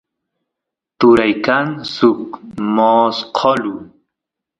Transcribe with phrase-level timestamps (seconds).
[0.99, 2.21] turay kan suk
[2.75, 3.75] mosqolu